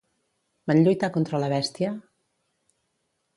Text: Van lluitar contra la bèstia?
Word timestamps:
Van 0.71 0.79
lluitar 0.87 1.09
contra 1.17 1.41
la 1.43 1.51
bèstia? 1.53 1.93